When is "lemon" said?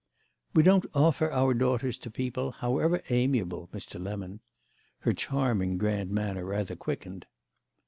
4.03-4.39